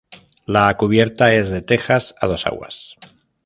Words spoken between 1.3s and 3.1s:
es de tejas a dos aguas.